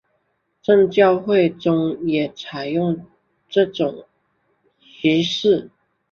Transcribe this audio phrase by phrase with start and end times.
[0.63, 3.05] 正教会中也采用
[3.47, 4.05] 这种
[5.03, 5.69] 仪式。